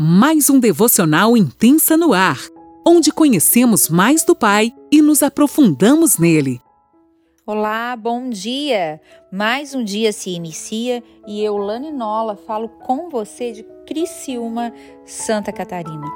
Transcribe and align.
mais 0.00 0.48
um 0.48 0.60
devocional 0.60 1.36
intensa 1.36 1.96
no 1.96 2.12
ar, 2.12 2.38
onde 2.86 3.10
conhecemos 3.10 3.88
mais 3.88 4.24
do 4.24 4.32
Pai 4.32 4.72
e 4.92 5.02
nos 5.02 5.24
aprofundamos 5.24 6.18
nele. 6.18 6.60
Olá, 7.44 7.96
bom 7.96 8.30
dia! 8.30 9.00
Mais 9.32 9.74
um 9.74 9.82
dia 9.82 10.12
se 10.12 10.30
inicia 10.30 11.02
e 11.26 11.42
eu, 11.42 11.56
Lani 11.56 11.90
Nola, 11.90 12.36
falo 12.36 12.68
com 12.68 13.08
você 13.08 13.50
de 13.50 13.64
Criciúma, 13.88 14.70
Santa 15.06 15.50
Catarina. 15.50 16.06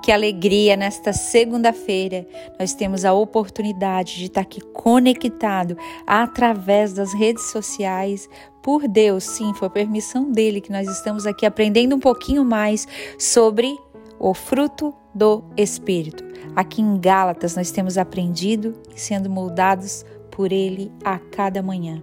Que 0.00 0.12
alegria 0.12 0.76
nesta 0.76 1.12
segunda-feira 1.12 2.24
nós 2.56 2.72
temos 2.72 3.04
a 3.04 3.12
oportunidade 3.12 4.14
de 4.14 4.26
estar 4.26 4.42
aqui 4.42 4.60
conectado 4.60 5.76
através 6.06 6.92
das 6.92 7.12
redes 7.12 7.50
sociais. 7.50 8.30
Por 8.62 8.86
Deus, 8.86 9.24
sim, 9.24 9.52
foi 9.54 9.68
permissão 9.68 10.30
dele 10.30 10.60
que 10.60 10.70
nós 10.70 10.86
estamos 10.88 11.26
aqui 11.26 11.44
aprendendo 11.44 11.96
um 11.96 12.00
pouquinho 12.00 12.44
mais 12.44 12.86
sobre 13.18 13.76
o 14.20 14.32
fruto 14.32 14.94
do 15.12 15.42
Espírito. 15.56 16.22
Aqui 16.54 16.80
em 16.80 16.96
Gálatas 16.96 17.56
nós 17.56 17.72
temos 17.72 17.98
aprendido 17.98 18.72
e 18.94 19.00
sendo 19.00 19.28
moldados 19.28 20.04
por 20.30 20.52
Ele 20.52 20.92
a 21.04 21.18
cada 21.18 21.60
manhã. 21.60 22.00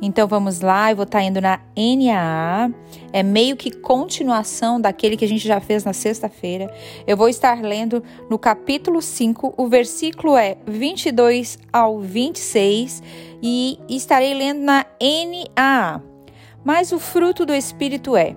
Então 0.00 0.28
vamos 0.28 0.60
lá, 0.60 0.90
eu 0.90 0.96
vou 0.96 1.04
estar 1.04 1.20
tá 1.20 1.24
indo 1.24 1.40
na 1.40 1.60
NAA, 1.76 2.70
é 3.12 3.22
meio 3.22 3.56
que 3.56 3.70
continuação 3.70 4.80
daquele 4.80 5.16
que 5.16 5.24
a 5.24 5.28
gente 5.28 5.46
já 5.46 5.60
fez 5.60 5.84
na 5.84 5.92
sexta-feira. 5.92 6.72
Eu 7.06 7.16
vou 7.16 7.28
estar 7.28 7.62
lendo 7.62 8.02
no 8.28 8.38
capítulo 8.38 9.00
5, 9.00 9.54
o 9.56 9.68
versículo 9.68 10.36
é 10.36 10.56
22 10.66 11.58
ao 11.72 11.98
26 12.00 13.02
e 13.42 13.78
estarei 13.88 14.34
lendo 14.34 14.60
na 14.60 14.84
NAA. 15.00 16.02
Mas 16.64 16.92
o 16.92 16.98
fruto 16.98 17.46
do 17.46 17.54
Espírito 17.54 18.16
é 18.16 18.36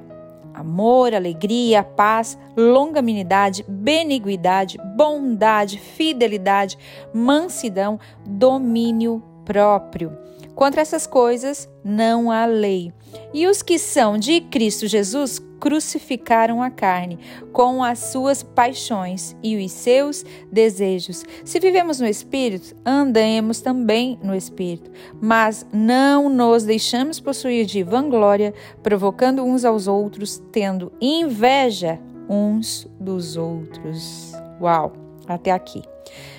amor, 0.54 1.14
alegria, 1.14 1.84
paz, 1.84 2.38
longanimidade, 2.55 3.66
beniguidade, 3.68 4.77
bondade, 4.96 5.80
fidelidade, 5.80 6.77
mansidão, 7.14 7.99
domínio 8.26 9.24
próprio. 9.50 10.16
Contra 10.54 10.82
essas 10.82 11.08
coisas 11.08 11.68
não 11.84 12.30
há 12.30 12.46
lei. 12.46 12.94
E 13.34 13.48
os 13.48 13.64
que 13.64 13.80
são 13.80 14.16
de 14.16 14.42
Cristo 14.42 14.86
Jesus 14.86 15.40
crucificaram 15.60 16.62
a 16.62 16.70
carne 16.70 17.18
com 17.52 17.84
as 17.84 17.98
suas 17.98 18.44
paixões 18.44 19.36
e 19.42 19.58
os 19.58 19.72
seus 19.72 20.24
desejos. 20.52 21.26
Se 21.44 21.60
vivemos 21.60 22.00
no 22.00 22.05
Espírito, 22.05 22.76
andemos 22.86 23.60
também 23.60 24.20
no 24.24 24.36
Espírito, 24.36 24.92
mas 25.20 25.66
não 25.74 26.30
nos 26.30 26.64
deixamos 26.64 27.20
possuir 27.20 27.66
de 27.66 27.82
vanglória, 27.82 28.54
provocando 28.84 29.44
uns 29.44 29.66
aos 29.66 29.88
outros, 29.88 30.42
tendo 30.52 30.92
inveja 31.02 32.00
uns 32.30 32.88
dos 33.00 33.36
outros. 33.36 34.34
Uau, 34.62 35.09
até 35.34 35.52
aqui. 35.52 35.84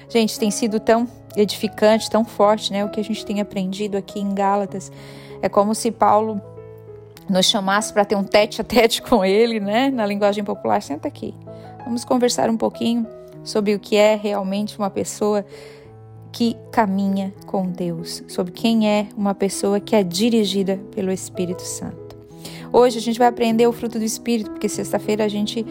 Gente, 0.09 0.39
tem 0.39 0.51
sido 0.51 0.81
tão 0.81 1.07
edificante, 1.37 2.11
tão 2.11 2.25
forte, 2.25 2.73
né? 2.73 2.85
O 2.85 2.91
que 2.91 3.01
a 3.01 3.05
gente 3.05 3.25
tem 3.25 3.41
aprendido 3.41 3.97
aqui 3.97 4.21
em 4.21 4.35
Gálatas. 4.35 4.91
É 5.41 5.49
como 5.49 5.75
se 5.75 5.91
Paulo 5.91 6.41
nos 7.29 7.47
chamasse 7.47 7.93
para 7.93 8.05
ter 8.05 8.17
um 8.17 8.25
tete 8.25 8.61
a 8.61 8.65
tete 8.65 9.01
com 9.01 9.25
ele, 9.25 9.61
né? 9.61 9.91
Na 9.91 10.05
linguagem 10.05 10.43
popular, 10.43 10.83
senta 10.83 11.07
aqui. 11.07 11.35
Vamos 11.85 12.05
conversar 12.05 12.51
um 12.51 12.57
pouquinho 12.57 13.07
sobre 13.45 13.75
o 13.75 13.79
que 13.79 13.97
é 13.97 14.17
realmente 14.17 14.77
uma 14.79 14.91
pessoa 14.91 15.45
que 16.33 16.57
caminha 16.71 17.33
com 17.47 17.67
Deus, 17.67 18.23
sobre 18.29 18.53
quem 18.53 18.89
é 18.89 19.09
uma 19.17 19.35
pessoa 19.35 19.81
que 19.81 19.97
é 19.97 20.03
dirigida 20.03 20.79
pelo 20.95 21.11
Espírito 21.11 21.63
Santo. 21.63 22.17
Hoje 22.73 22.99
a 22.99 23.01
gente 23.01 23.19
vai 23.19 23.27
aprender 23.27 23.67
o 23.67 23.73
fruto 23.73 23.99
do 23.99 24.05
Espírito, 24.05 24.51
porque 24.51 24.69
sexta-feira 24.69 25.25
a 25.25 25.29
gente 25.29 25.67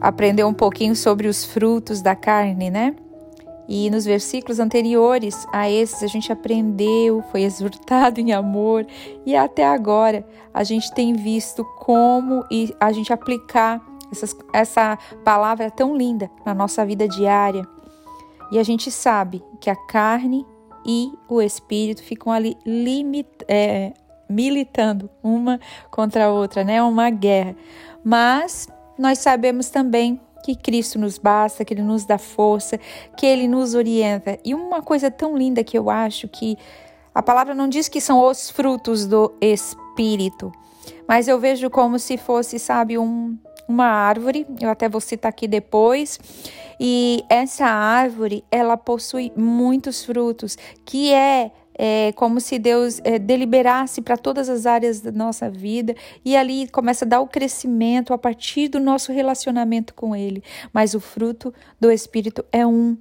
aprendeu 0.00 0.46
um 0.46 0.54
pouquinho 0.54 0.94
sobre 0.94 1.28
os 1.28 1.44
frutos 1.44 2.02
da 2.02 2.14
carne, 2.14 2.70
né? 2.70 2.94
E 3.66 3.88
nos 3.90 4.04
versículos 4.04 4.60
anteriores 4.60 5.46
a 5.52 5.70
esses 5.70 6.02
a 6.02 6.06
gente 6.06 6.30
aprendeu, 6.30 7.22
foi 7.30 7.42
exortado 7.42 8.20
em 8.20 8.32
amor 8.32 8.86
e 9.24 9.34
até 9.34 9.66
agora 9.66 10.26
a 10.52 10.62
gente 10.62 10.92
tem 10.92 11.14
visto 11.14 11.64
como 11.78 12.44
a 12.78 12.92
gente 12.92 13.12
aplicar 13.12 13.80
essas, 14.12 14.36
essa 14.52 14.98
palavra 15.24 15.70
tão 15.70 15.96
linda 15.96 16.30
na 16.44 16.54
nossa 16.54 16.84
vida 16.84 17.08
diária. 17.08 17.66
E 18.52 18.58
a 18.58 18.62
gente 18.62 18.90
sabe 18.90 19.42
que 19.60 19.70
a 19.70 19.76
carne 19.76 20.46
e 20.86 21.10
o 21.28 21.40
espírito 21.40 22.02
ficam 22.02 22.30
ali 22.30 22.56
limit, 22.64 23.28
é, 23.48 23.94
militando 24.28 25.08
uma 25.22 25.58
contra 25.90 26.26
a 26.26 26.30
outra, 26.30 26.62
né? 26.62 26.82
Uma 26.82 27.08
guerra. 27.08 27.56
Mas 28.04 28.68
nós 28.98 29.18
sabemos 29.18 29.68
também 29.70 30.20
que 30.44 30.54
Cristo 30.54 30.98
nos 30.98 31.18
basta, 31.18 31.64
que 31.64 31.72
Ele 31.72 31.82
nos 31.82 32.04
dá 32.04 32.18
força, 32.18 32.78
que 33.16 33.24
Ele 33.24 33.48
nos 33.48 33.74
orienta. 33.74 34.38
E 34.44 34.54
uma 34.54 34.82
coisa 34.82 35.10
tão 35.10 35.36
linda 35.36 35.64
que 35.64 35.76
eu 35.76 35.88
acho 35.88 36.28
que 36.28 36.56
a 37.14 37.22
palavra 37.22 37.54
não 37.54 37.68
diz 37.68 37.88
que 37.88 38.00
são 38.00 38.20
os 38.20 38.50
frutos 38.50 39.06
do 39.06 39.32
Espírito, 39.40 40.52
mas 41.08 41.28
eu 41.28 41.38
vejo 41.38 41.70
como 41.70 41.98
se 41.98 42.16
fosse, 42.16 42.58
sabe, 42.58 42.98
um, 42.98 43.38
uma 43.68 43.86
árvore. 43.86 44.46
Eu 44.60 44.68
até 44.68 44.88
vou 44.88 45.00
citar 45.00 45.30
aqui 45.30 45.46
depois. 45.46 46.18
E 46.78 47.24
essa 47.28 47.66
árvore, 47.66 48.44
ela 48.50 48.76
possui 48.76 49.32
muitos 49.36 50.04
frutos, 50.04 50.58
que 50.84 51.12
é 51.12 51.52
é 51.76 52.12
como 52.12 52.40
se 52.40 52.58
Deus 52.58 53.00
é, 53.04 53.18
deliberasse 53.18 54.00
para 54.00 54.16
todas 54.16 54.48
as 54.48 54.66
áreas 54.66 55.00
da 55.00 55.10
nossa 55.10 55.50
vida 55.50 55.94
e 56.24 56.36
ali 56.36 56.68
começa 56.68 57.04
a 57.04 57.08
dar 57.08 57.20
o 57.20 57.26
crescimento 57.26 58.12
a 58.12 58.18
partir 58.18 58.68
do 58.68 58.80
nosso 58.80 59.12
relacionamento 59.12 59.94
com 59.94 60.14
Ele. 60.14 60.42
Mas 60.72 60.94
o 60.94 61.00
fruto 61.00 61.52
do 61.80 61.90
Espírito 61.90 62.44
é 62.52 62.66
um 62.66 62.96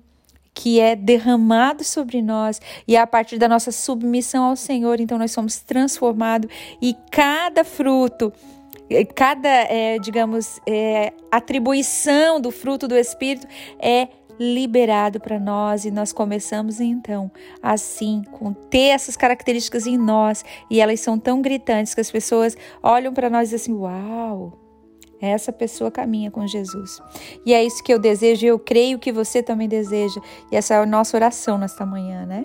que 0.53 0.79
é 0.79 0.95
derramado 0.95 1.83
sobre 1.83 2.21
nós 2.21 2.61
e 2.87 2.95
é 2.95 2.99
a 2.99 3.07
partir 3.07 3.37
da 3.37 3.47
nossa 3.47 3.71
submissão 3.71 4.45
ao 4.45 4.55
Senhor, 4.55 4.99
então 4.99 5.17
nós 5.17 5.31
somos 5.31 5.59
transformados 5.59 6.49
e 6.81 6.95
cada 7.09 7.63
fruto 7.63 8.31
cada, 9.15 9.49
é, 9.49 9.97
digamos, 9.97 10.59
é, 10.67 11.13
atribuição 11.31 12.39
do 12.39 12.51
fruto 12.51 12.87
do 12.87 12.95
Espírito 12.95 13.47
é 13.79 14.07
liberado 14.43 15.19
para 15.19 15.39
nós 15.39 15.85
e 15.85 15.91
nós 15.91 16.11
começamos 16.11 16.79
então 16.81 17.31
assim 17.61 18.23
com 18.31 18.51
ter 18.53 18.89
essas 18.89 19.15
características 19.15 19.87
em 19.87 19.97
nós 19.97 20.43
e 20.69 20.81
elas 20.81 20.99
são 20.99 21.17
tão 21.17 21.41
gritantes 21.41 21.93
que 21.93 22.01
as 22.01 22.11
pessoas 22.11 22.57
olham 22.81 23.13
para 23.13 23.29
nós 23.29 23.51
e 23.51 23.55
dizem 23.55 23.73
assim: 23.73 23.81
"Uau, 23.81 24.53
essa 25.21 25.51
pessoa 25.51 25.89
caminha 25.89 26.29
com 26.29 26.45
Jesus". 26.45 27.01
E 27.45 27.53
é 27.53 27.63
isso 27.63 27.83
que 27.83 27.93
eu 27.93 27.99
desejo, 27.99 28.45
e 28.45 28.49
eu 28.49 28.59
creio 28.59 28.99
que 28.99 29.11
você 29.11 29.41
também 29.41 29.69
deseja. 29.69 30.19
E 30.51 30.55
essa 30.55 30.73
é 30.73 30.77
a 30.77 30.85
nossa 30.85 31.15
oração 31.15 31.57
nesta 31.57 31.85
manhã, 31.85 32.25
né? 32.25 32.43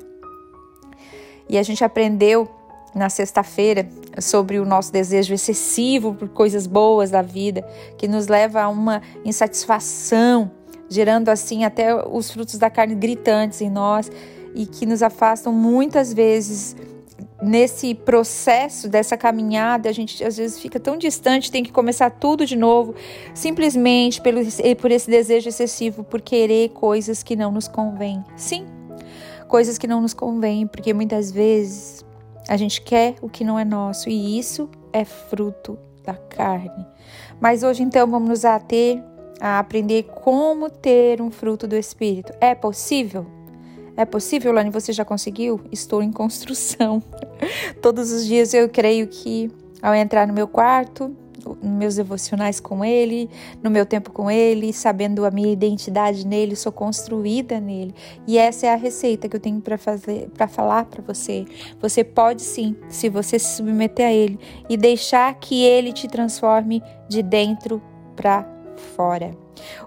E 1.48 1.58
a 1.58 1.62
gente 1.62 1.82
aprendeu 1.82 2.48
na 2.94 3.08
sexta-feira 3.08 3.88
sobre 4.20 4.58
o 4.58 4.64
nosso 4.64 4.92
desejo 4.92 5.32
excessivo 5.32 6.14
por 6.14 6.28
coisas 6.28 6.66
boas 6.66 7.10
da 7.10 7.22
vida, 7.22 7.62
que 7.96 8.08
nos 8.08 8.28
leva 8.28 8.62
a 8.62 8.68
uma 8.68 9.02
insatisfação 9.24 10.50
gerando 10.88 11.28
assim 11.28 11.64
até 11.64 11.94
os 11.94 12.30
frutos 12.30 12.56
da 12.56 12.70
carne 12.70 12.94
gritantes 12.94 13.60
em 13.60 13.70
nós 13.70 14.10
e 14.54 14.66
que 14.66 14.86
nos 14.86 15.02
afastam 15.02 15.52
muitas 15.52 16.12
vezes 16.12 16.74
nesse 17.42 17.94
processo 17.94 18.88
dessa 18.88 19.16
caminhada, 19.16 19.88
a 19.88 19.92
gente 19.92 20.24
às 20.24 20.36
vezes 20.36 20.58
fica 20.58 20.80
tão 20.80 20.96
distante, 20.96 21.50
tem 21.50 21.62
que 21.62 21.72
começar 21.72 22.10
tudo 22.10 22.44
de 22.44 22.56
novo, 22.56 22.94
simplesmente 23.32 24.20
pelo, 24.20 24.40
por 24.80 24.90
esse 24.90 25.08
desejo 25.08 25.48
excessivo, 25.48 26.02
por 26.02 26.20
querer 26.20 26.70
coisas 26.70 27.22
que 27.22 27.36
não 27.36 27.52
nos 27.52 27.68
convêm. 27.68 28.24
Sim, 28.36 28.66
coisas 29.46 29.78
que 29.78 29.86
não 29.86 30.00
nos 30.00 30.14
convêm, 30.14 30.66
porque 30.66 30.92
muitas 30.92 31.30
vezes 31.30 32.04
a 32.48 32.56
gente 32.56 32.82
quer 32.82 33.14
o 33.20 33.28
que 33.28 33.44
não 33.44 33.58
é 33.58 33.64
nosso 33.64 34.08
e 34.08 34.38
isso 34.38 34.68
é 34.92 35.04
fruto 35.04 35.78
da 36.04 36.14
carne. 36.14 36.86
Mas 37.40 37.62
hoje 37.62 37.82
então 37.82 38.06
vamos 38.08 38.28
nos 38.28 38.44
ater 38.44 39.02
a 39.40 39.58
aprender 39.58 40.04
como 40.04 40.70
ter 40.70 41.20
um 41.20 41.30
fruto 41.30 41.66
do 41.66 41.76
Espírito. 41.76 42.32
É 42.40 42.54
possível? 42.54 43.26
É 43.96 44.04
possível, 44.04 44.52
Lani? 44.52 44.70
Você 44.70 44.92
já 44.92 45.04
conseguiu? 45.04 45.60
Estou 45.72 46.02
em 46.02 46.12
construção. 46.12 47.02
Todos 47.82 48.12
os 48.12 48.24
dias 48.24 48.54
eu 48.54 48.68
creio 48.68 49.08
que 49.08 49.50
ao 49.82 49.94
entrar 49.94 50.26
no 50.26 50.32
meu 50.32 50.46
quarto, 50.46 51.14
nos 51.44 51.72
meus 51.72 51.96
devocionais 51.96 52.60
com 52.60 52.84
Ele, 52.84 53.28
no 53.62 53.70
meu 53.70 53.86
tempo 53.86 54.12
com 54.12 54.30
Ele, 54.30 54.72
sabendo 54.72 55.24
a 55.24 55.30
minha 55.30 55.52
identidade 55.52 56.26
nele, 56.26 56.54
sou 56.56 56.72
construída 56.72 57.60
nele. 57.60 57.94
E 58.26 58.38
essa 58.38 58.66
é 58.66 58.72
a 58.72 58.76
receita 58.76 59.28
que 59.28 59.36
eu 59.36 59.40
tenho 59.40 59.60
para 59.60 59.78
fazer, 59.78 60.28
para 60.30 60.46
falar 60.46 60.84
para 60.84 61.02
você. 61.02 61.44
Você 61.80 62.04
pode 62.04 62.42
sim, 62.42 62.76
se 62.88 63.08
você 63.08 63.38
se 63.38 63.56
submeter 63.56 64.06
a 64.06 64.12
Ele 64.12 64.38
e 64.68 64.76
deixar 64.76 65.34
que 65.34 65.64
Ele 65.64 65.92
te 65.92 66.08
transforme 66.08 66.82
de 67.08 67.22
dentro 67.22 67.82
para 68.14 68.57
fora. 68.78 69.36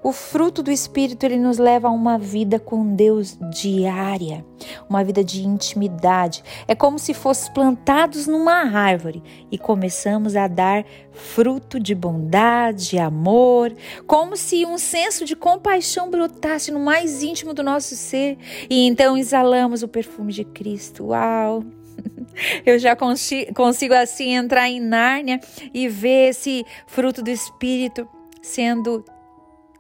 O 0.04 0.12
fruto 0.12 0.62
do 0.62 0.72
Espírito 0.72 1.26
ele 1.26 1.38
nos 1.38 1.58
leva 1.58 1.88
a 1.88 1.92
uma 1.92 2.18
vida 2.18 2.60
com 2.60 2.96
Deus 2.96 3.38
diária, 3.52 4.46
uma 4.90 5.04
vida 5.04 5.24
de 5.24 5.46
intimidade. 5.46 6.44
É 6.68 6.76
como 6.76 7.00
se 7.00 7.14
fossemos 7.14 7.42
plantados 7.50 8.28
numa 8.28 8.78
árvore 8.78 9.24
e 9.52 9.58
começamos 9.58 10.36
a 10.36 10.48
dar 10.48 10.86
fruto 11.12 11.80
de 11.80 11.96
bondade, 11.96 13.00
amor, 13.00 13.74
como 14.06 14.36
se 14.36 14.66
um 14.66 14.78
senso 14.78 15.26
de 15.26 15.36
compaixão 15.36 16.10
brotasse 16.10 16.72
no 16.72 16.80
mais 16.80 17.24
íntimo 17.24 17.54
do 17.54 17.64
nosso 17.64 17.96
ser 17.96 18.38
e 18.70 18.86
então 18.88 19.18
exalamos 19.18 19.84
o 19.84 19.88
perfume 19.88 20.34
de 20.34 20.44
Cristo. 20.44 21.08
Uau! 21.08 21.64
Eu 22.66 22.80
já 22.80 22.96
consigo 22.96 23.94
assim 23.94 24.36
entrar 24.36 24.70
em 24.70 24.80
Nárnia 24.80 25.40
e 25.74 25.88
ver 25.88 26.30
esse 26.30 26.66
fruto 26.88 27.22
do 27.22 27.30
Espírito 27.30 28.08
sendo 28.42 29.04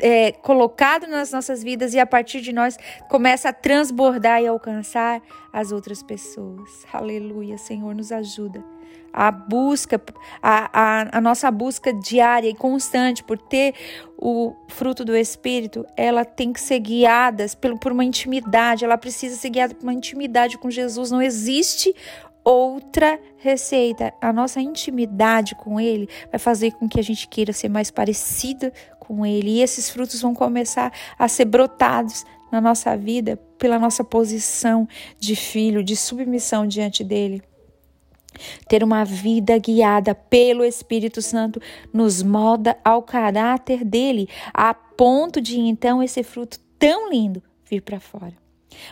é, 0.01 0.31
colocado 0.31 1.07
nas 1.07 1.31
nossas 1.31 1.63
vidas 1.63 1.93
e 1.93 1.99
a 1.99 2.05
partir 2.05 2.41
de 2.41 2.51
nós 2.51 2.77
começa 3.07 3.49
a 3.49 3.53
transbordar 3.53 4.41
e 4.41 4.47
alcançar 4.47 5.21
as 5.53 5.71
outras 5.71 6.01
pessoas. 6.01 6.85
Aleluia, 6.91 7.57
Senhor, 7.57 7.93
nos 7.93 8.11
ajuda. 8.11 8.63
A 9.13 9.29
busca, 9.29 10.01
a, 10.41 10.69
a, 10.71 11.17
a 11.17 11.21
nossa 11.21 11.51
busca 11.51 11.93
diária 11.93 12.47
e 12.47 12.55
constante 12.55 13.21
por 13.23 13.37
ter 13.37 13.75
o 14.17 14.55
fruto 14.69 15.03
do 15.03 15.15
Espírito, 15.15 15.85
ela 15.97 16.23
tem 16.23 16.53
que 16.53 16.61
ser 16.61 16.79
guiada 16.79 17.45
por, 17.79 17.91
uma 17.91 18.05
intimidade, 18.05 18.85
ela 18.85 18.97
precisa 18.97 19.35
ser 19.35 19.49
guiada 19.49 19.75
por 19.75 19.83
uma 19.83 19.93
intimidade 19.93 20.57
com 20.57 20.71
Jesus. 20.71 21.11
Não 21.11 21.21
existe 21.21 21.93
outra 22.43 23.19
receita. 23.37 24.13
A 24.21 24.31
nossa 24.33 24.61
intimidade 24.61 25.55
com 25.55 25.79
Ele 25.79 26.07
vai 26.29 26.39
fazer 26.39 26.71
com 26.71 26.87
que 26.87 26.99
a 26.99 27.03
gente 27.03 27.27
queira 27.27 27.53
ser 27.53 27.69
mais 27.69 27.91
parecida 27.91 28.71
com 28.99 29.25
Ele. 29.25 29.57
E 29.57 29.61
esses 29.61 29.89
frutos 29.89 30.21
vão 30.21 30.33
começar 30.33 30.91
a 31.17 31.27
ser 31.27 31.45
brotados 31.45 32.25
na 32.51 32.59
nossa 32.59 32.95
vida 32.97 33.37
pela 33.57 33.79
nossa 33.79 34.03
posição 34.03 34.87
de 35.17 35.35
filho, 35.35 35.83
de 35.83 35.95
submissão 35.95 36.67
diante 36.67 37.03
dele. 37.03 37.41
Ter 38.67 38.83
uma 38.83 39.03
vida 39.03 39.57
guiada 39.57 40.15
pelo 40.15 40.63
Espírito 40.63 41.21
Santo 41.21 41.61
nos 41.93 42.23
molda 42.23 42.77
ao 42.83 43.03
caráter 43.03 43.83
dele, 43.83 44.27
a 44.53 44.73
ponto 44.73 45.41
de 45.41 45.59
então 45.59 46.01
esse 46.01 46.23
fruto 46.23 46.59
tão 46.79 47.09
lindo 47.09 47.43
vir 47.69 47.81
para 47.81 47.99
fora. 47.99 48.33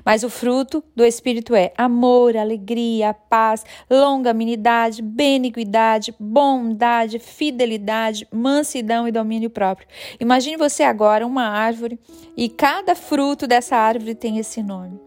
Mas 0.05 0.23
o 0.23 0.29
fruto 0.29 0.83
do 0.95 1.05
Espírito 1.05 1.55
é 1.55 1.71
amor, 1.77 2.35
alegria, 2.35 3.13
paz, 3.13 3.65
longanimidade, 3.89 5.01
benignidade, 5.01 6.13
bondade, 6.19 7.19
fidelidade, 7.19 8.27
mansidão 8.31 9.07
e 9.07 9.11
domínio 9.11 9.49
próprio. 9.49 9.87
Imagine 10.19 10.57
você 10.57 10.83
agora 10.83 11.25
uma 11.25 11.47
árvore 11.47 11.99
e 12.35 12.49
cada 12.49 12.95
fruto 12.95 13.47
dessa 13.47 13.75
árvore 13.75 14.15
tem 14.15 14.37
esse 14.37 14.61
nome. 14.61 14.99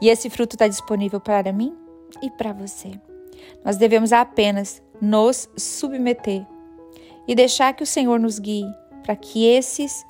E 0.00 0.08
esse 0.08 0.30
fruto 0.30 0.56
está 0.56 0.66
disponível 0.66 1.20
para 1.20 1.52
mim 1.52 1.74
e 2.22 2.30
para 2.30 2.52
você. 2.52 2.92
Nós 3.64 3.76
devemos 3.76 4.12
apenas 4.12 4.82
nos 5.00 5.48
submeter 5.56 6.46
e 7.28 7.34
deixar 7.34 7.74
que 7.74 7.82
o 7.82 7.86
Senhor 7.86 8.18
nos 8.18 8.38
guie 8.38 8.66
para 9.02 9.16
que 9.16 9.46
esses 9.46 10.04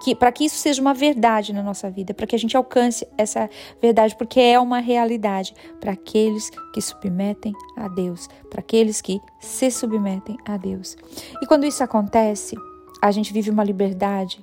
que 0.00 0.14
para 0.14 0.32
que 0.32 0.44
isso 0.44 0.56
seja 0.56 0.80
uma 0.80 0.94
verdade 0.94 1.52
na 1.52 1.62
nossa 1.62 1.90
vida, 1.90 2.14
para 2.14 2.26
que 2.26 2.34
a 2.34 2.38
gente 2.38 2.56
alcance 2.56 3.06
essa 3.16 3.48
verdade, 3.80 4.16
porque 4.16 4.40
é 4.40 4.58
uma 4.58 4.80
realidade 4.80 5.54
para 5.78 5.92
aqueles 5.92 6.50
que 6.72 6.80
submetem 6.80 7.52
a 7.76 7.86
Deus, 7.88 8.28
para 8.48 8.60
aqueles 8.60 9.00
que 9.00 9.20
se 9.38 9.70
submetem 9.70 10.36
a 10.46 10.56
Deus. 10.56 10.96
E 11.42 11.46
quando 11.46 11.66
isso 11.66 11.84
acontece, 11.84 12.56
a 13.02 13.10
gente 13.10 13.32
vive 13.32 13.50
uma 13.50 13.64
liberdade 13.64 14.42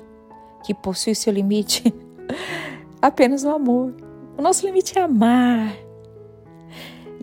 que 0.63 0.73
possui 0.73 1.15
seu 1.15 1.33
limite 1.33 1.93
apenas 3.01 3.43
no 3.43 3.53
amor. 3.53 3.93
O 4.37 4.41
nosso 4.41 4.65
limite 4.65 4.97
é 4.97 5.01
amar. 5.01 5.73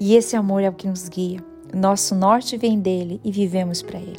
E 0.01 0.17
esse 0.17 0.37
amor 0.37 0.63
é 0.63 0.69
o 0.69 0.73
que 0.73 0.89
nos 0.89 1.09
guia. 1.09 1.45
Nosso 1.73 2.15
norte 2.15 2.57
vem 2.57 2.81
dele 2.81 3.21
e 3.25 3.31
vivemos 3.31 3.83
para 3.83 3.99
ele. 3.99 4.19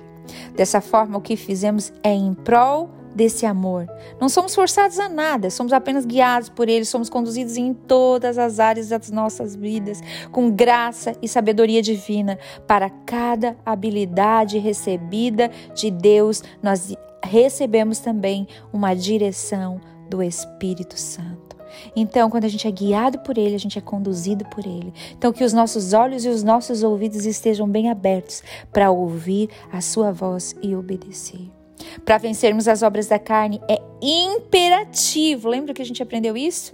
Dessa 0.55 0.79
forma, 0.79 1.17
o 1.17 1.21
que 1.21 1.35
fizemos 1.35 1.91
é 2.01 2.13
em 2.13 2.33
prol 2.33 2.89
desse 3.15 3.45
amor. 3.45 3.89
Não 4.19 4.27
somos 4.27 4.53
forçados 4.53 4.99
a 4.99 5.07
nada, 5.07 5.49
somos 5.49 5.71
apenas 5.71 6.05
guiados 6.05 6.49
por 6.49 6.67
Ele, 6.67 6.83
somos 6.83 7.09
conduzidos 7.09 7.55
em 7.55 7.73
todas 7.73 8.37
as 8.37 8.59
áreas 8.59 8.89
das 8.89 9.09
nossas 9.09 9.55
vidas, 9.55 10.01
com 10.31 10.51
graça 10.51 11.15
e 11.21 11.27
sabedoria 11.27 11.81
divina. 11.81 12.37
Para 12.67 12.89
cada 12.89 13.55
habilidade 13.65 14.57
recebida 14.57 15.49
de 15.73 15.89
Deus, 15.89 16.43
nós 16.61 16.93
recebemos 17.23 17.99
também 17.99 18.47
uma 18.73 18.93
direção 18.93 19.79
do 20.09 20.21
Espírito 20.21 20.99
Santo. 20.99 21.55
Então, 21.95 22.29
quando 22.29 22.45
a 22.45 22.49
gente 22.49 22.67
é 22.67 22.71
guiado 22.71 23.19
por 23.19 23.37
Ele, 23.37 23.55
a 23.55 23.59
gente 23.59 23.77
é 23.77 23.81
conduzido 23.81 24.45
por 24.45 24.65
Ele. 24.65 24.93
Então, 25.17 25.33
que 25.33 25.43
os 25.43 25.53
nossos 25.53 25.93
olhos 25.93 26.23
e 26.23 26.29
os 26.29 26.43
nossos 26.43 26.83
ouvidos 26.83 27.25
estejam 27.25 27.67
bem 27.67 27.89
abertos 27.89 28.43
para 28.71 28.91
ouvir 28.91 29.49
a 29.71 29.81
Sua 29.81 30.11
voz 30.11 30.55
e 30.61 30.75
obedecer. 30.75 31.54
Para 32.03 32.17
vencermos 32.17 32.67
as 32.67 32.83
obras 32.83 33.07
da 33.07 33.19
carne 33.19 33.61
é 33.69 33.81
imperativo. 34.01 35.49
Lembra 35.49 35.73
que 35.73 35.81
a 35.81 35.85
gente 35.85 36.01
aprendeu 36.01 36.37
isso? 36.37 36.73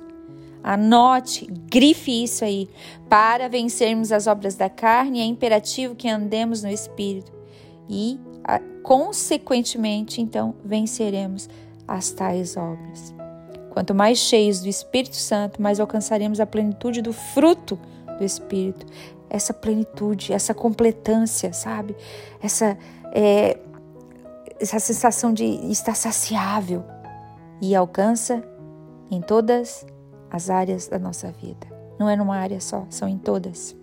Anote, 0.64 1.48
grife 1.70 2.24
isso 2.24 2.46
aí. 2.46 2.70
Para 3.10 3.48
vencermos 3.48 4.12
as 4.12 4.28
obras 4.28 4.56
da 4.56 4.70
carne 4.70 5.20
é 5.20 5.26
imperativo 5.26 5.96
que 5.96 6.08
andemos 6.08 6.62
no 6.62 6.70
espírito 6.70 7.32
e, 7.90 8.20
consequentemente, 8.84 10.22
então 10.22 10.56
venceremos 10.64 11.50
as 11.88 12.12
tais 12.12 12.56
obras. 12.56 13.14
Quanto 13.72 13.96
mais 13.96 14.18
cheios 14.18 14.62
do 14.62 14.68
Espírito 14.68 15.16
Santo, 15.16 15.62
mais 15.62 15.80
alcançaremos 15.80 16.40
a 16.40 16.46
plenitude 16.46 17.02
do 17.02 17.14
fruto 17.14 17.80
do 18.18 18.24
Espírito. 18.24 18.86
Essa 19.30 19.54
plenitude, 19.54 20.34
essa 20.34 20.54
completância, 20.54 21.54
sabe? 21.54 21.96
Essa 22.42 22.78
é, 23.14 23.58
essa 24.62 24.80
sensação 24.80 25.34
de 25.34 25.44
estar 25.72 25.96
saciável 25.96 26.84
e 27.62 27.76
alcança 27.76 28.44
em 29.10 29.20
todas 29.22 29.86
as 30.30 30.50
áreas 30.50 30.88
da 30.88 31.00
nossa 31.00 31.32
vida. 31.32 31.68
Não 32.00 32.08
é 32.10 32.16
numa 32.16 32.38
área 32.38 32.62
só, 32.62 32.86
são 32.90 33.08
em 33.08 33.18
todas. 33.18 33.76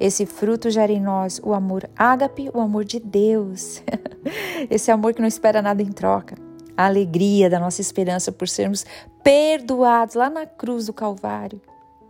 Esse 0.00 0.24
fruto 0.24 0.70
gera 0.70 0.92
em 0.92 1.00
nós 1.00 1.40
o 1.44 1.52
amor 1.52 1.88
ágape, 1.96 2.50
o 2.54 2.60
amor 2.60 2.84
de 2.84 2.98
Deus. 3.00 3.82
Esse 4.70 4.90
amor 4.90 5.12
que 5.12 5.20
não 5.20 5.28
espera 5.28 5.60
nada 5.60 5.82
em 5.82 5.92
troca. 5.92 6.36
A 6.76 6.86
alegria 6.86 7.50
da 7.50 7.58
nossa 7.58 7.80
esperança 7.80 8.30
por 8.30 8.48
sermos 8.48 8.86
perdoados 9.22 10.14
lá 10.14 10.30
na 10.30 10.46
cruz 10.46 10.86
do 10.86 10.92
Calvário. 10.92 11.60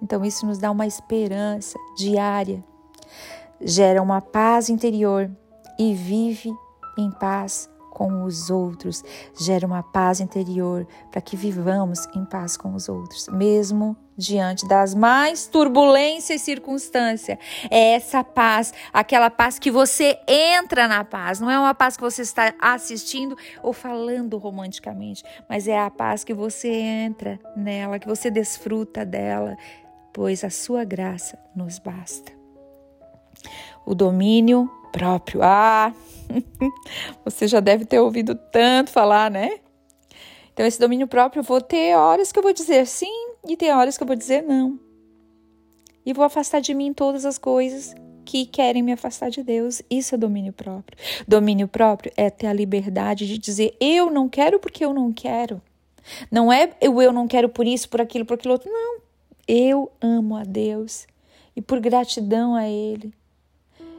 Então, 0.02 0.24
isso 0.24 0.46
nos 0.46 0.58
dá 0.58 0.70
uma 0.70 0.86
esperança 0.86 1.78
diária. 1.96 2.62
Gera 3.60 4.02
uma 4.02 4.20
paz 4.20 4.68
interior 4.68 5.30
e 5.78 5.94
vive 5.94 6.52
em 6.98 7.10
paz 7.10 7.68
com 7.98 8.22
os 8.22 8.48
outros, 8.48 9.02
gera 9.36 9.66
uma 9.66 9.82
paz 9.82 10.20
interior 10.20 10.86
para 11.10 11.20
que 11.20 11.36
vivamos 11.36 12.06
em 12.14 12.24
paz 12.24 12.56
com 12.56 12.72
os 12.72 12.88
outros, 12.88 13.26
mesmo 13.26 13.96
diante 14.16 14.68
das 14.68 14.94
mais 14.94 15.48
turbulências 15.48 16.42
circunstâncias. 16.42 17.36
É 17.68 17.94
essa 17.94 18.22
paz, 18.22 18.72
aquela 18.92 19.28
paz 19.30 19.58
que 19.58 19.68
você 19.68 20.16
entra 20.28 20.86
na 20.86 21.02
paz, 21.02 21.40
não 21.40 21.50
é 21.50 21.58
uma 21.58 21.74
paz 21.74 21.96
que 21.96 22.02
você 22.02 22.22
está 22.22 22.54
assistindo 22.60 23.36
ou 23.64 23.72
falando 23.72 24.38
romanticamente, 24.38 25.24
mas 25.48 25.66
é 25.66 25.80
a 25.80 25.90
paz 25.90 26.22
que 26.22 26.32
você 26.32 26.70
entra 26.70 27.40
nela, 27.56 27.98
que 27.98 28.06
você 28.06 28.30
desfruta 28.30 29.04
dela, 29.04 29.56
pois 30.12 30.44
a 30.44 30.50
sua 30.50 30.84
graça 30.84 31.36
nos 31.52 31.80
basta. 31.80 32.30
O 33.84 33.92
domínio 33.92 34.70
próprio. 34.90 35.40
Ah, 35.42 35.92
você 37.24 37.46
já 37.46 37.60
deve 37.60 37.84
ter 37.84 38.00
ouvido 38.00 38.34
tanto 38.34 38.90
falar, 38.90 39.30
né? 39.30 39.60
Então, 40.52 40.66
esse 40.66 40.80
domínio 40.80 41.06
próprio, 41.06 41.40
eu 41.40 41.44
vou 41.44 41.60
ter 41.60 41.96
horas 41.96 42.32
que 42.32 42.38
eu 42.38 42.42
vou 42.42 42.52
dizer 42.52 42.86
sim 42.86 43.34
e 43.46 43.56
tem 43.56 43.72
horas 43.72 43.96
que 43.96 44.02
eu 44.02 44.06
vou 44.06 44.16
dizer 44.16 44.42
não. 44.42 44.78
E 46.04 46.12
vou 46.12 46.24
afastar 46.24 46.60
de 46.60 46.74
mim 46.74 46.92
todas 46.92 47.24
as 47.24 47.38
coisas 47.38 47.94
que 48.24 48.44
querem 48.44 48.82
me 48.82 48.92
afastar 48.92 49.30
de 49.30 49.42
Deus. 49.42 49.80
Isso 49.90 50.14
é 50.14 50.18
domínio 50.18 50.52
próprio. 50.52 50.98
Domínio 51.26 51.68
próprio 51.68 52.12
é 52.16 52.28
ter 52.28 52.46
a 52.46 52.52
liberdade 52.52 53.26
de 53.26 53.38
dizer 53.38 53.76
eu 53.80 54.10
não 54.10 54.28
quero 54.28 54.58
porque 54.58 54.84
eu 54.84 54.92
não 54.92 55.12
quero. 55.12 55.62
Não 56.30 56.52
é 56.52 56.70
eu, 56.80 57.00
eu 57.00 57.12
não 57.12 57.28
quero 57.28 57.48
por 57.48 57.66
isso, 57.66 57.88
por 57.88 58.00
aquilo, 58.00 58.24
por 58.24 58.34
aquilo 58.34 58.52
outro. 58.52 58.70
Não. 58.70 59.00
Eu 59.46 59.90
amo 60.00 60.36
a 60.36 60.44
Deus 60.44 61.06
e 61.54 61.62
por 61.62 61.80
gratidão 61.80 62.54
a 62.54 62.68
Ele 62.68 63.14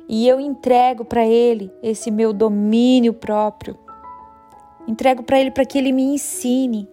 e 0.10 0.28
eu 0.28 0.40
entrego 0.40 1.06
para 1.06 1.24
Ele 1.24 1.72
esse 1.84 2.10
meu 2.10 2.34
domínio 2.34 3.14
próprio. 3.14 3.78
Entrego 4.88 5.22
para 5.22 5.40
Ele 5.40 5.52
para 5.52 5.64
que 5.66 5.78
Ele 5.78 5.92
me 5.92 6.02
ensine 6.02 6.90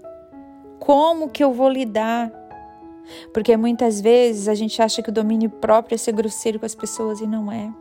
como 0.78 1.30
que 1.30 1.42
eu 1.42 1.50
vou 1.50 1.70
lidar. 1.70 2.30
Porque 3.32 3.56
muitas 3.56 4.02
vezes 4.02 4.48
a 4.48 4.54
gente 4.54 4.82
acha 4.82 5.02
que 5.02 5.08
o 5.08 5.12
domínio 5.12 5.48
próprio 5.48 5.94
é 5.94 5.98
ser 5.98 6.12
grosseiro 6.12 6.60
com 6.60 6.66
as 6.66 6.74
pessoas 6.74 7.20
e 7.20 7.26
não 7.26 7.50
é. 7.50 7.72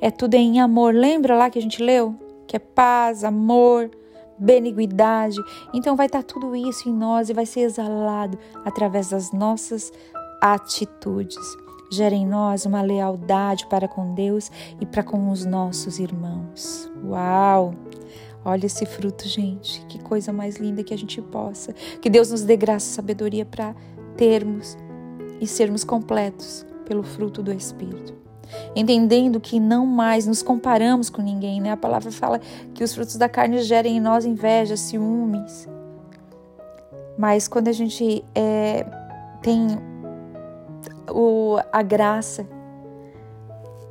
É 0.00 0.10
tudo 0.10 0.34
em 0.34 0.58
amor. 0.58 0.94
Lembra 0.94 1.36
lá 1.36 1.50
que 1.50 1.58
a 1.58 1.62
gente 1.62 1.82
leu? 1.82 2.14
Que 2.46 2.56
é 2.56 2.58
paz, 2.58 3.24
amor, 3.24 3.90
beniguidade. 4.38 5.36
Então 5.74 5.96
vai 5.96 6.06
estar 6.06 6.22
tudo 6.22 6.56
isso 6.56 6.88
em 6.88 6.94
nós 6.94 7.28
e 7.28 7.34
vai 7.34 7.44
ser 7.44 7.60
exalado 7.60 8.38
através 8.64 9.10
das 9.10 9.32
nossas 9.32 9.92
atitudes. 10.40 11.36
Gera 11.90 12.14
em 12.14 12.26
nós 12.26 12.66
uma 12.66 12.82
lealdade 12.82 13.66
para 13.66 13.88
com 13.88 14.14
Deus 14.14 14.50
e 14.80 14.86
para 14.86 15.02
com 15.02 15.30
os 15.30 15.44
nossos 15.44 15.98
irmãos. 15.98 16.90
Uau! 17.04 17.74
Olha 18.44 18.66
esse 18.66 18.86
fruto, 18.86 19.26
gente. 19.26 19.84
Que 19.86 19.98
coisa 19.98 20.32
mais 20.32 20.56
linda 20.56 20.82
que 20.82 20.94
a 20.94 20.98
gente 20.98 21.20
possa. 21.20 21.72
Que 22.00 22.08
Deus 22.08 22.30
nos 22.30 22.42
dê 22.42 22.56
graça 22.56 22.86
e 22.86 22.94
sabedoria 22.94 23.44
para 23.44 23.74
termos 24.16 24.76
e 25.40 25.46
sermos 25.46 25.84
completos 25.84 26.66
pelo 26.86 27.02
fruto 27.02 27.42
do 27.42 27.52
Espírito. 27.52 28.14
Entendendo 28.74 29.40
que 29.40 29.60
não 29.60 29.84
mais 29.84 30.26
nos 30.26 30.42
comparamos 30.42 31.10
com 31.10 31.20
ninguém, 31.20 31.60
né? 31.60 31.72
A 31.72 31.76
palavra 31.76 32.10
fala 32.10 32.40
que 32.74 32.82
os 32.82 32.94
frutos 32.94 33.16
da 33.16 33.28
carne 33.28 33.62
gerem 33.62 33.96
em 33.96 34.00
nós 34.00 34.24
inveja, 34.24 34.76
ciúmes. 34.76 35.68
Mas 37.18 37.48
quando 37.48 37.68
a 37.68 37.72
gente 37.72 38.24
é, 38.34 38.86
tem 39.42 39.78
o, 41.10 41.58
a 41.72 41.82
graça 41.82 42.46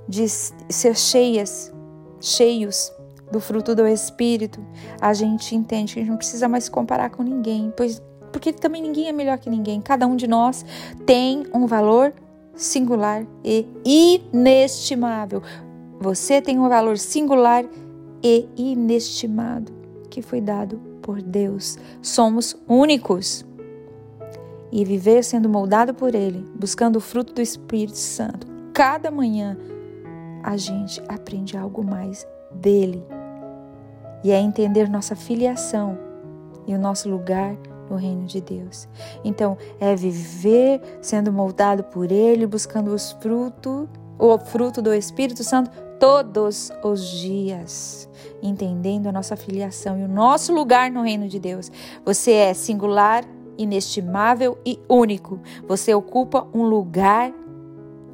de 0.07 0.27
ser 0.27 0.95
cheias, 0.95 1.73
cheios 2.19 2.91
do 3.31 3.39
fruto 3.39 3.75
do 3.75 3.85
Espírito, 3.85 4.63
a 5.01 5.13
gente 5.13 5.55
entende 5.55 5.93
que 5.93 5.99
a 5.99 6.01
gente 6.03 6.11
não 6.11 6.17
precisa 6.17 6.47
mais 6.47 6.69
comparar 6.69 7.09
com 7.09 7.23
ninguém, 7.23 7.73
pois 7.75 8.01
porque 8.31 8.53
também 8.53 8.81
ninguém 8.81 9.07
é 9.07 9.11
melhor 9.11 9.37
que 9.37 9.49
ninguém. 9.49 9.81
Cada 9.81 10.05
um 10.05 10.15
de 10.15 10.27
nós 10.27 10.65
tem 11.05 11.45
um 11.53 11.65
valor 11.65 12.13
singular 12.53 13.25
e 13.43 13.65
inestimável. 13.83 15.41
Você 15.99 16.41
tem 16.41 16.59
um 16.59 16.69
valor 16.69 16.97
singular 16.97 17.65
e 18.23 18.47
inestimado 18.55 19.71
que 20.09 20.21
foi 20.21 20.41
dado 20.41 20.79
por 21.01 21.21
Deus. 21.21 21.77
Somos 22.01 22.55
únicos. 22.67 23.45
E 24.71 24.83
viver 24.83 25.23
sendo 25.23 25.49
moldado 25.49 25.93
por 25.93 26.13
Ele, 26.13 26.45
buscando 26.55 26.97
o 26.97 27.01
fruto 27.01 27.33
do 27.33 27.41
Espírito 27.41 27.97
Santo, 27.97 28.47
cada 28.73 29.09
manhã 29.09 29.57
a 30.43 30.57
gente 30.57 31.01
aprende 31.07 31.57
algo 31.57 31.83
mais 31.83 32.27
dele. 32.51 33.03
E 34.23 34.31
é 34.31 34.39
entender 34.39 34.89
nossa 34.89 35.15
filiação 35.15 35.97
e 36.65 36.73
o 36.73 36.79
nosso 36.79 37.09
lugar 37.09 37.55
no 37.89 37.95
reino 37.95 38.25
de 38.25 38.41
Deus. 38.41 38.87
Então, 39.23 39.57
é 39.79 39.95
viver 39.95 40.81
sendo 41.01 41.31
moldado 41.31 41.83
por 41.83 42.11
Ele, 42.11 42.45
buscando 42.45 42.93
os 42.93 43.13
frutos, 43.13 43.87
o 44.19 44.37
fruto 44.37 44.81
do 44.81 44.93
Espírito 44.93 45.43
Santo 45.43 45.71
todos 45.99 46.71
os 46.83 47.07
dias, 47.07 48.09
entendendo 48.41 49.07
a 49.07 49.11
nossa 49.11 49.35
filiação 49.35 49.99
e 49.99 50.03
o 50.03 50.07
nosso 50.07 50.53
lugar 50.53 50.91
no 50.91 51.01
reino 51.01 51.27
de 51.27 51.39
Deus. 51.39 51.71
Você 52.05 52.31
é 52.31 52.53
singular, 52.53 53.23
inestimável 53.57 54.57
e 54.65 54.79
único. 54.89 55.39
Você 55.67 55.93
ocupa 55.93 56.47
um 56.53 56.63
lugar 56.63 57.31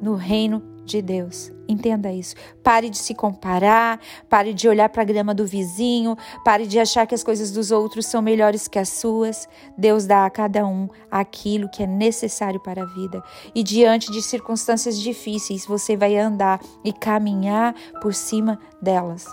no 0.00 0.14
reino 0.14 0.74
de 0.84 1.00
Deus. 1.00 1.50
Entenda 1.66 2.12
isso. 2.12 2.34
Pare 2.62 2.90
de 2.90 2.98
se 2.98 3.14
comparar, 3.14 3.98
pare 4.28 4.52
de 4.52 4.68
olhar 4.68 4.88
para 4.90 5.02
a 5.02 5.04
grama 5.04 5.34
do 5.34 5.46
vizinho, 5.46 6.16
pare 6.44 6.66
de 6.66 6.78
achar 6.78 7.06
que 7.06 7.14
as 7.14 7.24
coisas 7.24 7.50
dos 7.50 7.70
outros 7.70 8.06
são 8.06 8.20
melhores 8.20 8.68
que 8.68 8.78
as 8.78 8.90
suas. 8.90 9.48
Deus 9.76 10.04
dá 10.04 10.26
a 10.26 10.30
cada 10.30 10.66
um 10.66 10.88
aquilo 11.10 11.68
que 11.70 11.82
é 11.82 11.86
necessário 11.86 12.60
para 12.60 12.82
a 12.82 12.86
vida. 12.86 13.22
E 13.54 13.62
diante 13.62 14.12
de 14.12 14.20
circunstâncias 14.20 15.00
difíceis, 15.00 15.66
você 15.66 15.96
vai 15.96 16.18
andar 16.18 16.60
e 16.84 16.92
caminhar 16.92 17.74
por 18.02 18.12
cima 18.12 18.58
delas. 18.80 19.26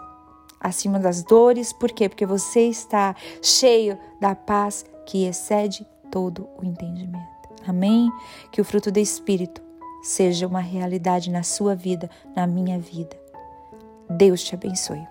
Acima 0.60 1.00
das 1.00 1.24
dores, 1.24 1.74
por 1.74 1.92
quê? 1.92 2.08
Porque 2.08 2.26
você 2.26 2.62
está 2.62 3.16
cheio 3.42 3.98
da 4.22 4.36
paz 4.36 4.86
que 5.06 5.26
excede 5.26 5.86
todo 6.12 6.48
o 6.62 6.66
entendimento. 6.66 7.50
Amém? 7.66 8.12
Que 8.52 8.62
o 8.62 8.66
fruto 8.66 8.92
do 8.92 9.00
Espírito 9.00 9.62
seja 10.04 10.48
uma 10.48 10.60
realidade 10.60 11.30
na 11.30 11.44
sua 11.44 11.76
vida, 11.76 12.10
na 12.36 12.46
minha 12.46 12.78
vida. 12.78 13.16
Deus 14.10 14.44
te 14.44 14.56
abençoe. 14.56 15.11